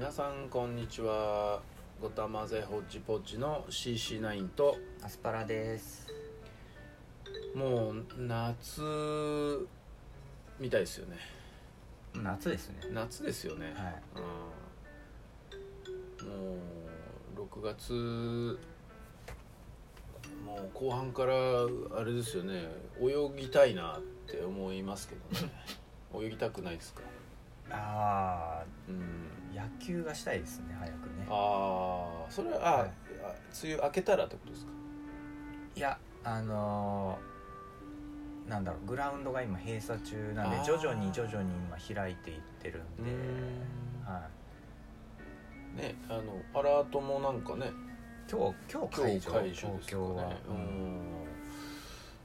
[0.00, 1.60] 皆さんこんにちは。
[2.00, 6.06] ごたまぜホッチポッチの CC9 とアスパラです。
[7.54, 8.80] もう夏
[10.58, 11.18] みたいですよね。
[12.14, 12.76] 夏ですね。
[12.90, 14.02] 夏ですよね、はい。
[16.22, 16.56] うん、も
[17.36, 18.58] う6月
[20.46, 21.34] もう後半から
[21.94, 22.70] あれですよね。
[23.02, 25.52] 泳ぎたいなって思いますけどね。
[26.18, 27.02] 泳ぎたくないですか？
[27.70, 29.26] あうん。
[29.58, 31.26] あ野球がしたいですね早くね。
[31.28, 32.90] ああそれはあ、はい。
[33.22, 34.72] あ梅雨明けたらってことですか？
[35.76, 43.10] いやあのーなんだろうグラウンドが今閉鎖中なんで徐々に徐々に今開いていってるんで。
[43.10, 44.04] うん。
[44.04, 44.28] は
[45.76, 47.66] ねあのアラートもなんかね。
[47.66, 47.70] い、
[48.30, 50.36] 今日今日今解除日解除ですかね。
[50.48, 51.30] うん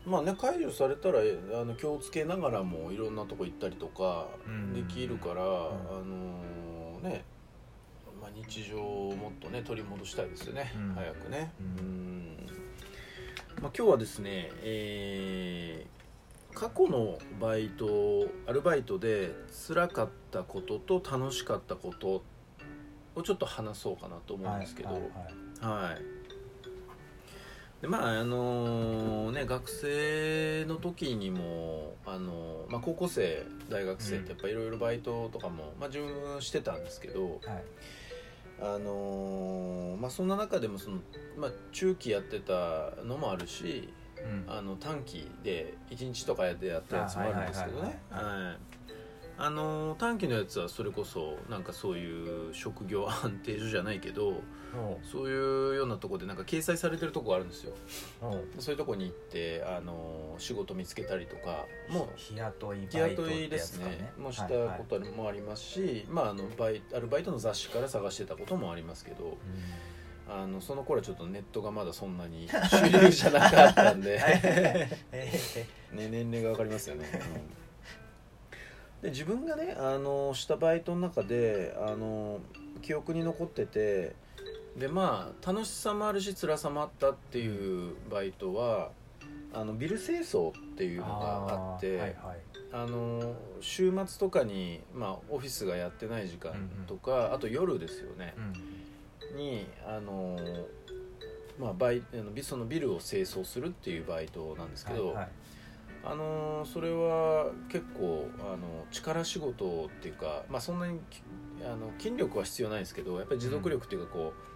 [0.06, 4.74] まあね解除されたらえあの気をつけながらもいろんなとこ行ったりとかうん。
[4.74, 5.38] できるから、ん。
[5.38, 5.42] あ
[6.04, 7.24] のね、
[8.22, 10.94] まあ、日常をもっとね取り戻したいですよね、うん。
[10.94, 12.48] 早くね、ううん。
[13.62, 15.96] まあ、今日はですね、えー
[16.56, 19.34] 過去のバイトアルバイトで
[19.68, 22.24] 辛かったことと楽しかったこと
[23.14, 25.92] をちょっと話そうかなと思うんですけど、はいはいはい。
[25.92, 26.25] はい
[27.86, 37.64] でまああのね学生の時にもあの、まあ、高校生大学生ってやっぱいろいろバイトとかも、まあ、自分してたんですけどはい。
[38.58, 40.98] あのまあそんな中でもその、
[41.38, 44.52] まあ、中期やってたのもあるしうん。
[44.52, 48.00] あの短期で1日とかでやったやつもあるんですけどね。
[49.38, 54.42] あの短期のやつはそれこそなんかそういう職業安定所じゃないけど
[55.04, 57.74] そういうようなとこでなんか掲載されてるとこがあるんですよ。
[58.60, 64.12] そういうとこに行ってあの仕事見つけたりとかも日雇い日バイトっ雇いですね。
[64.18, 69.36] もうしたこともありますし、まあ、あのバイアルバイトの雑誌から探してたこともありますけどうん。
[70.28, 74.20] あのその頃はちょっとネットがまだそんなに 主流じゃなかったんで、
[75.12, 79.04] え ね、年齢が分かりますよね、 うん。
[79.04, 82.40] で自分がねあのしたバイトの中であの
[82.82, 84.16] 記憶に残ってて
[84.78, 88.92] でまあ楽しさもあるし辛さもあったっていうバイトは
[89.54, 92.40] あのビル清掃っていうのがあってーはいはい。
[92.74, 96.52] あの週末とかに、まあ、オフィスがやってない時間
[96.88, 98.34] とか、あと夜ですよね。
[98.38, 98.54] うん
[99.36, 100.38] にあの、
[101.60, 105.28] まあ、バイあのビそのビルを清掃するっていうバイトなんですけど、はいはい。
[106.04, 111.22] あのそれは結構あの力仕事っていうか、まあ、そんなにき
[111.64, 114.55] あの筋力は必要ないですけどやっぱり持続力っていうかこう、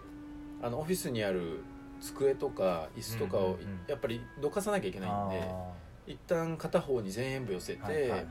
[0.62, 1.62] あのオフィスにある
[2.00, 3.58] 机とか椅子とかをうんうんうん。
[3.88, 5.72] やっぱりどかさなきゃいけないんで、あ
[6.06, 8.28] 一旦片方に全部寄せて、ーはいはいはい。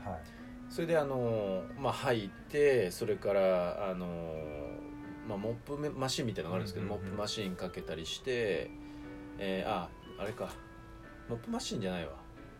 [0.68, 4.06] それであの、まあ、入ってそれからあの、
[5.28, 7.02] まあ、モップマシンみたいなのがあるんですけど、うんうんうん。
[7.02, 8.70] モップマシンかけたりして、
[9.38, 10.50] えーああれか。
[11.28, 12.12] モップマシンじゃないわ、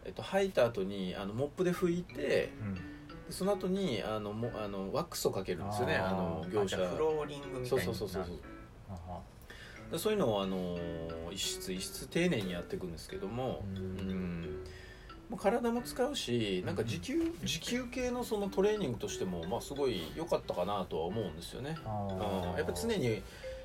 [0.05, 2.75] えっと、吐いた後にあのモップで拭いてうん。
[2.75, 2.81] で
[3.31, 6.77] その後にあのもあのワックスをかけるんですよねあの業者。
[6.77, 8.39] フローリングみたそいうにそうそうそうそう
[9.99, 10.79] そういうのをあの
[11.31, 13.83] 一室一室丁寧にやっていくんですけども、うう
[14.15, 14.47] ん。
[15.37, 21.77] 体も使うしなんか持久持久系のそのトレーニングとしても、まあ、すごい良かったかなとは思うんですよね。
[21.85, 23.23] あやっぱ常に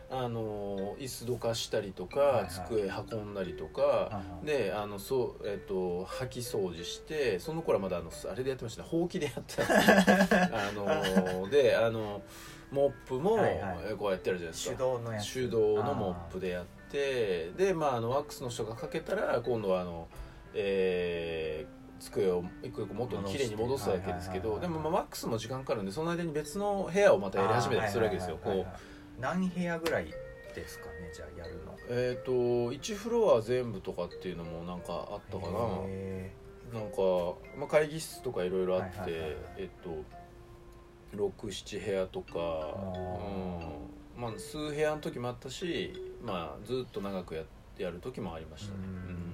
[0.09, 2.49] あの椅子どかしたりとか、はいはい。
[2.49, 8.87] 机運んだりとあかはであのそう、えっと掃き掃除してその頃はまだあのあれでやってましたね。
[8.89, 9.63] ほうきでやってた。
[10.69, 12.21] あのであの
[12.71, 13.37] モップも
[13.97, 14.75] こうやってるじゃないですか。
[14.75, 15.33] 手動のやつ。
[15.33, 20.07] 手動のモップでやってで、まあ、あのワックスの人がかけたら今度はあの、
[20.53, 28.37] えー机を一個一個元にきれいに戻すわけですけどでもまあワックスも時間かかるんでその間に別の部屋をまたやり始めたりするわけですよ。
[28.43, 28.77] こあ
[29.19, 30.05] 何部屋ぐらい
[30.53, 31.73] ですかねじゃあやるの。
[31.73, 35.51] うえっ、と1フロア全部とかっていうのもなんかあったかな。
[35.87, 36.31] へ
[36.73, 36.97] なんか、
[37.57, 40.03] まあ、会議室とかいろいろあって、えっと
[41.15, 42.39] 67部屋とか、
[44.17, 44.21] うん。
[44.21, 45.93] まあ、数部屋の時もあったし、
[46.23, 47.43] まあ、ずっと長くや
[47.77, 48.79] やる時もありましたね。
[49.09, 49.24] うん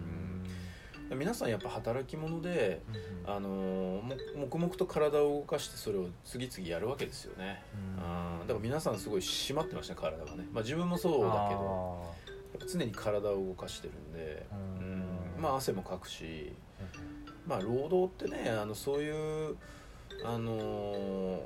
[1.16, 3.36] 皆さんやっぱ働き者で、ーうん。
[3.36, 4.02] あの
[4.38, 7.62] 黙々と体を動かしてそれを次々やるわけですよね、
[7.98, 8.40] うん。
[8.42, 12.06] うん、だから皆さんすごい締まってましたね体がね、まあ、自分もそうだけど
[12.54, 15.04] やっぱ常に体を動かしてるんで、うん。
[15.42, 16.54] まあ汗もかくし。
[17.48, 19.58] まあ労働ってねあのそういう
[20.24, 21.42] あのー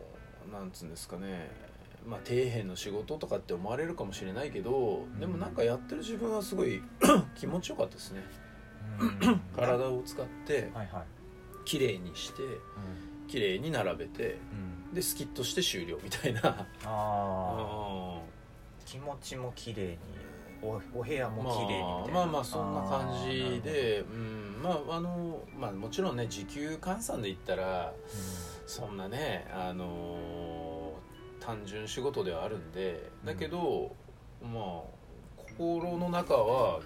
[0.52, 1.50] なんつうんですかね。
[2.06, 6.84] まあ底辺の仕事とかって思われるかもしれないけどでもなんかやってる自分はすごい
[7.36, 8.24] 気持ちよかったですね。
[8.40, 8.45] うん
[9.56, 10.72] 体を使って
[11.66, 12.60] 綺麗にしてうん。
[13.28, 14.38] 綺麗に並べて
[14.90, 14.94] うん。
[14.94, 16.42] でスキッとして終了みたいな。
[18.86, 19.98] 気持ちも綺麗に
[20.62, 22.14] おお部屋も綺麗にみたいな。
[22.14, 24.62] まあ、まあまあそんな感じでうん。
[24.62, 27.94] まああのまあもちろんね時給換算で言ったら
[28.66, 30.94] そんなねあの
[31.40, 33.96] 単純仕事ではあるんでだけど、
[34.42, 36.82] まあ心の中は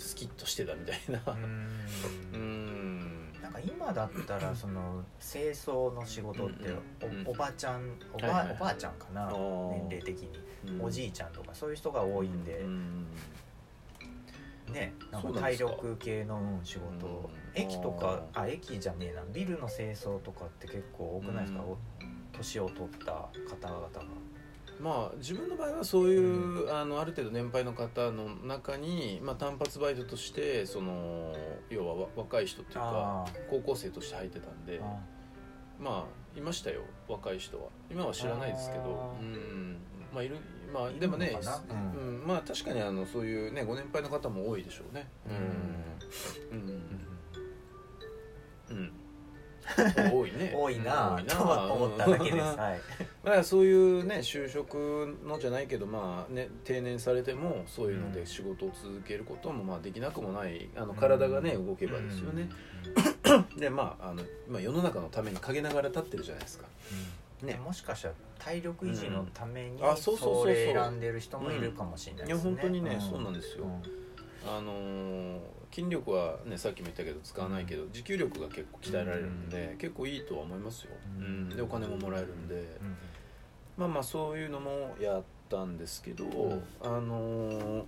[0.00, 1.20] スキッとしてたみたいな。
[1.26, 2.40] うん。
[2.40, 3.32] うん。
[3.42, 7.26] なんか今だったらその清掃の仕事ってうん。
[7.26, 10.30] おおばちゃんおば,、おばあちゃんかな年齢的に、
[10.66, 10.84] うん。
[10.84, 13.06] おじいちゃんとかそういう人が多いんで、うん。
[14.72, 17.62] ねなんか体力系のうん仕事、うん。
[17.62, 19.22] 駅とかあ駅じゃねえな。
[19.32, 21.64] ビルの清掃とかって結構多くないですか、
[22.32, 23.88] 年を取った方々が
[24.80, 31.34] まあ自分の場合はそういう、あのある程度年配の方の中に、まあ、単発バイトとしてその
[31.70, 34.96] 要はわ若い人っていうかあ高校生として入ってたんであ
[35.80, 37.64] まあいましたよ若い人は。
[37.90, 39.76] 今は知らないですけどうん
[40.14, 40.36] まあいる
[40.72, 41.38] まあでもね
[41.96, 42.20] うん。
[42.20, 45.08] うん、まあ確かにあのそういうねご年配の方も多いでしょうね。
[46.52, 46.58] うん。
[46.58, 46.68] うん。
[46.68, 47.17] うん
[50.12, 50.52] 多いね。
[50.54, 52.80] 多いなとは思っただけです、うんはい、
[53.24, 62.48] だからそういうね就職のじゃないけどまあね定年されてもそういうので仕事を続けることもまあできなくもないあの体がね動けばですよね、
[63.56, 66.66] でまああの、まあ、世の中のために陰ながら立ってるじゃないですか。
[67.42, 73.00] ね、もしかしたら体力維持のためにそれ選んでる人もいるかもしれないいやですね、本当にね、ん。
[73.00, 73.82] そうなんですよ、うん
[74.48, 75.38] あのー
[75.70, 81.48] 筋力はねさっきも言ったけど使わないけど持久力が結構鍛えられるんで、結構いいとは思いますよ、ううん。
[81.50, 82.96] んでお金ももらえるんで、うん。
[83.76, 86.62] まあまあそういうのもやったんですけど、ん。
[86.82, 87.84] あのー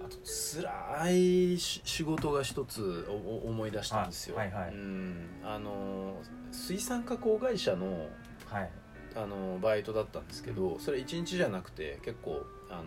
[0.00, 4.74] あと辛いし仕事が一つ思い出したんですよ、はいはいはい。
[4.74, 5.26] うん。
[5.44, 8.08] あのー水産加工会社の
[8.46, 8.70] はい。
[9.16, 12.84] あのバイトだったんですけどそれ1日じゃなくて結構あの、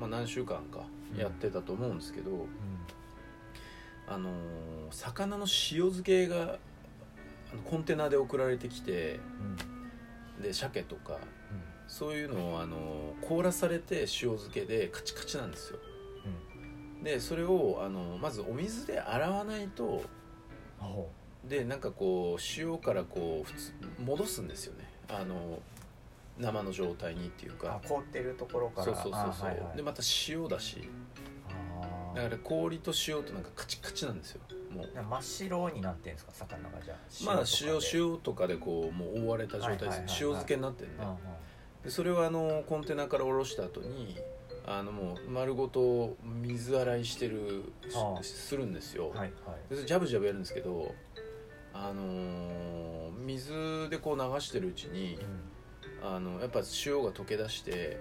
[0.00, 0.80] まあ、何週間か
[1.16, 2.46] やってたと思うんですけど、
[4.08, 4.30] あの
[4.90, 5.48] 魚の塩
[5.82, 6.58] 漬けが
[7.64, 9.20] コンテナで送られてきて
[10.38, 11.18] うんで鮭とか
[11.86, 15.78] そういうのをあの凍らされて塩漬けでカチカチなんですよ。
[17.02, 20.02] でそれをあのまずお水で洗わないと
[20.78, 21.10] ほ
[21.48, 23.72] でなんかこう塩からこう普通
[24.04, 24.84] 戻すんですよね。
[25.08, 25.60] あの
[26.40, 27.80] 生の状態にっていうか。
[27.86, 28.86] 凍ってるところから。
[28.86, 29.76] そうそうそうそう、あはいはい。
[29.76, 30.88] でまた塩だし。
[32.14, 34.40] だから氷と塩となんかカチカチなんですよ。
[34.74, 34.88] もう。
[34.94, 36.32] 真っ白になってんですか？
[36.32, 37.24] 魚がじゃあ。
[37.24, 40.08] まあ塩塩とかでこうもう覆われた状態です、はいはいはいはい。
[40.10, 41.16] 塩漬けになってるんうん。
[41.84, 44.18] でそれをあのコンテナから下ろした後に
[44.66, 47.72] あのもう丸ごと水洗いしてる
[48.22, 49.74] するんですよ、はいはい。
[49.74, 50.94] でジャブジャブやるんですけど
[51.72, 52.90] あのー
[53.20, 55.18] 水でこう流してるうちに
[56.02, 58.00] あのやっぱ塩が溶け出して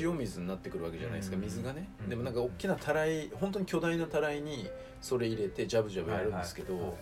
[0.00, 1.42] 塩水になってくるわけじゃないですかうん。
[1.42, 1.88] 水がね。
[2.02, 2.08] うん。
[2.08, 4.68] でもなんか大きなたらい本当に巨大なたらいに
[5.00, 6.82] それ入れてジャブジャブやるんですけど、はい。
[6.84, 6.92] はい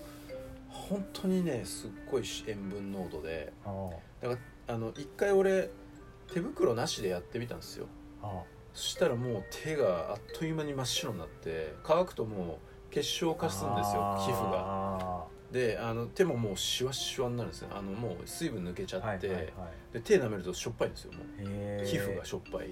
[0.89, 3.53] 本当にねすっごい塩分濃度で。
[4.21, 4.39] だか
[4.69, 5.71] らあの一回俺
[6.33, 7.87] 手袋なしでやってみたんですよ。
[8.23, 8.43] あ
[8.75, 12.59] そしたらもう手があっという間に真っ白になって乾くとも
[12.91, 14.59] う結晶化するんですよ皮膚がが
[15.53, 19.53] であの手ももうシワシワになるんですよあのもう水分抜けちゃって、
[19.93, 21.85] で手舐めるとしょっぱいんですよもう。
[21.85, 22.71] 皮膚がしょっぱい。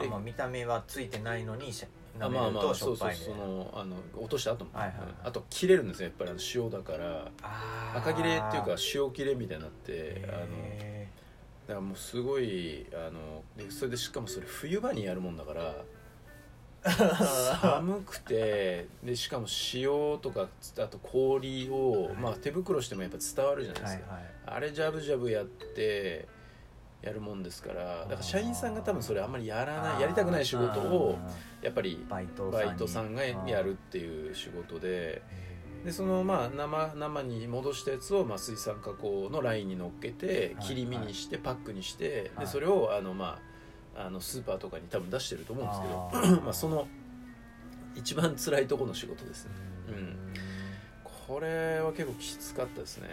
[0.00, 1.72] あまあ見た目はついてないのに
[2.18, 5.08] 舐めるとしょっぱいそうそうそのあの落とした後も、はいはいはい。
[5.24, 7.30] あと切れるんですよやっぱりあの塩だから。
[7.96, 11.08] 赤切れっていうか塩切れみたいになってあのへ
[11.68, 15.76] だからもうすごいあのでそれでしかもそれ冬場にやるもんだから
[16.84, 20.48] 寒くてでしかも塩とか
[20.78, 24.32] あと氷を、まあ、手袋してもやっぱ伝わるじゃないーですか、はいはい。
[24.46, 26.28] あれジャブジャブやって
[27.02, 31.18] やるもんですからだから社員さんが多分それあんまりやらないやりたくない仕事を
[31.62, 35.22] やっぱりバイトバイトさんがやるっていう仕事で
[35.84, 40.66] でそのまあ生生に戻したやつをまあ水産加工のラインに乗っけてはい。
[40.68, 42.46] 切り身にしてパックにしてはい。
[42.46, 43.53] でそれをあのまあ
[43.96, 46.86] あのスーパーとかに多分出してると思うんですけど まあその
[47.94, 49.50] 一番辛いところの仕事ですね。
[49.88, 50.16] うん。
[51.26, 53.08] これは結構きつかったですね。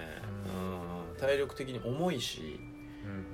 [1.14, 1.20] うん。
[1.20, 2.60] 体力的に重いし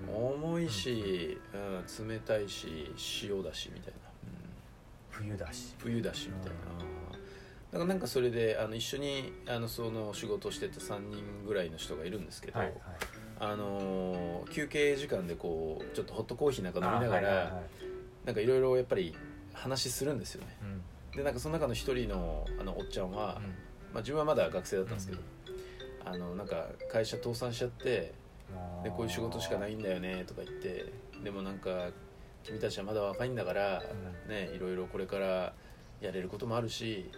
[0.08, 0.44] うんうん。
[0.44, 4.00] 重いしうん冷たいし塩だしみたいな。
[5.20, 5.74] うん冬だし。
[5.80, 6.98] 冬だしみたいな。
[7.72, 12.78] だからなんかそれであの一緒にあのその仕事をしてた3人ぐらいの人がいるんですけど、はいはい
[13.40, 17.64] あのー休憩時間でこうちょっとホットコーヒーなんか飲みながら、あはいはいはい。
[18.26, 19.16] なんかいろいろやっぱり
[19.54, 20.58] 話するんですよね。
[20.62, 20.66] う
[21.16, 21.18] ん。
[21.18, 23.44] でなんかその中の一人のあのおっちゃんは、うん。
[23.94, 25.22] まあ、自分はまだ学生だったんですけど、
[26.06, 28.14] あのなんか会社倒産しちゃって
[28.84, 30.92] でこういう仕事しかないんだよねとか言って
[31.24, 31.90] でもなんか
[32.44, 33.82] 君たちはまだ若いんだから、
[34.28, 35.54] ね、いろいろこれから
[36.02, 37.10] やれることもあるし、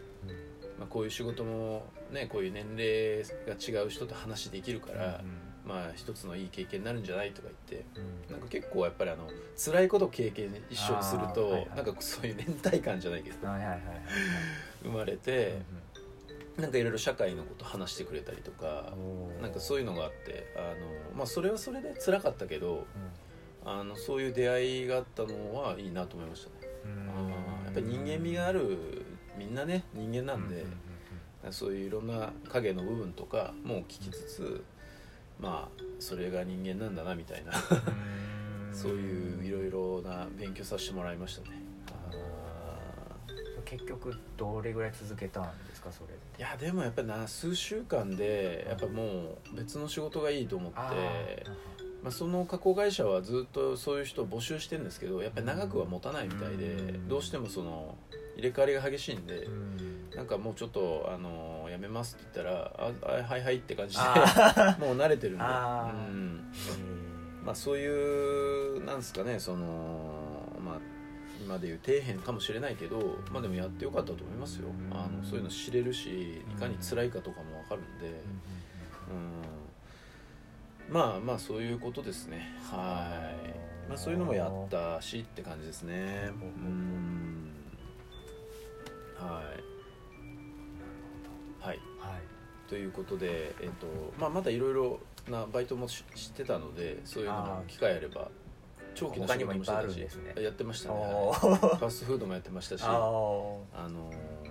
[0.80, 5.22] まあ、こういう仕事も、ね、こういう年齢が違う人と話できるから、
[5.70, 7.86] まあ一つのいい経験になるんじゃないとか言って
[8.32, 13.84] なんか結構やっぱりあの辛いことを経験一緒にすると、はいはいなんかそういう連帯感じゃないけどはいはいはいはい。
[14.82, 15.62] 生まれて、
[16.58, 18.94] なんかいろいろ社会のこと話してくれたりとか、
[19.42, 20.60] なんかそういうのがあってあ
[21.12, 22.86] の、まあ、それはそれで辛かったけど
[23.66, 26.72] あのそういう出会いがあったのはいいなと思いましたね。
[26.86, 29.06] あーやっぱり人間味がある
[29.38, 30.66] みんなね人間なんで、
[31.52, 34.64] そういういろんな影の部分とかも聞きつつ
[35.40, 37.54] まあそれが人間なんだなみたいな。
[38.72, 41.60] そういういろいろな勉強させてもらいましたね。
[43.66, 50.92] 結局どれぐらい続けたんですかそれいやでもやっぱりな数週間でやっぱもう別の仕事がいいと思ってあ
[52.02, 57.08] まあ、その加工会社はずっとそういう人を募集してるんですけどやっぱり長くは持たないみたいでうん。
[57.10, 57.96] どうしてもその
[58.38, 66.52] 入れ替わりが激しいんでうんなんかもうちょっとあの辞めますって言ったら「ああはいはい」って感じであ もう慣れてるんで、うん。
[66.54, 66.90] ー
[67.44, 67.88] まあ、そうい
[68.78, 69.66] うなんですかねその、
[70.64, 70.80] まあ、
[71.44, 74.68] 今でいう底辺かもしれないけど、まあ、でもやってよかったと思いますよ。
[74.92, 78.22] あのそういうの知れるしいかに辛いかとかも分かるんで、
[80.90, 82.56] うん、まあまあそういうことですね。
[82.70, 83.34] は
[83.88, 86.30] い、まあ、そういうのもやったしって感じですね。
[86.32, 87.52] うん。
[89.18, 89.79] はい
[91.60, 91.80] はい。
[92.00, 92.70] はい。
[92.70, 93.88] ということで、えっと
[94.20, 95.00] まあ、まだいろいろ
[95.30, 98.30] なバイトもし知ってたのでそういうのも機会あれば
[98.96, 100.44] 長期の仕事もしてたしね。
[100.44, 100.96] やってましたね。
[100.96, 101.78] おはいー。
[101.78, 102.92] ファストフードもやってましたしああ
[103.90, 104.50] のー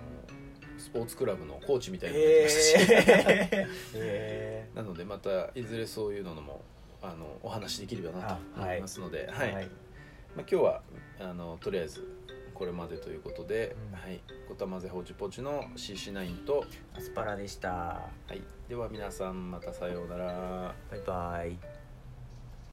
[0.79, 6.61] スポーツクラブのコーチみたいなのもやってましたし、ええ なのでまたいずれそういうのも
[7.01, 9.53] あのお話しできればなとあ思いますので、ーはい。
[9.53, 9.65] まあ、
[10.37, 10.81] 今日は
[11.19, 12.07] あのとりあえず
[12.59, 13.97] これまでということで、うん。
[13.97, 17.69] はい、ごたまぜほちぽちの CC9 と、アスパラでした。
[17.69, 20.75] はい、では皆さんまたさようなら。
[20.91, 21.78] バイバイ